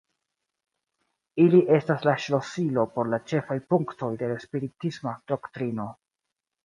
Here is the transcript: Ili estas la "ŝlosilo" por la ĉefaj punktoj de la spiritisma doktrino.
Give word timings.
Ili 1.43 1.59
estas 1.75 2.07
la 2.09 2.15
"ŝlosilo" 2.23 2.85
por 2.95 3.11
la 3.15 3.19
ĉefaj 3.33 3.59
punktoj 3.75 4.13
de 4.23 4.31
la 4.33 4.39
spiritisma 4.47 5.15
doktrino. 5.35 5.87